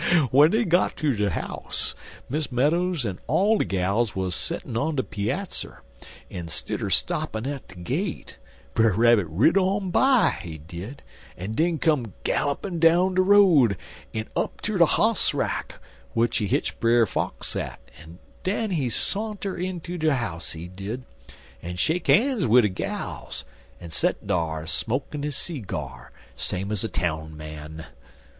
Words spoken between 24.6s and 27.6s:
smokin' his seegyar same ez a town